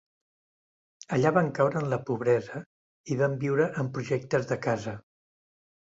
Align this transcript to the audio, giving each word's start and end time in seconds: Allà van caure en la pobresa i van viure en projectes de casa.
Allà 1.17 1.31
van 1.35 1.51
caure 1.59 1.77
en 1.81 1.85
la 1.91 2.01
pobresa 2.09 2.61
i 3.17 3.21
van 3.23 3.39
viure 3.47 3.71
en 3.83 3.93
projectes 3.99 4.49
de 4.53 4.59
casa. 4.69 4.97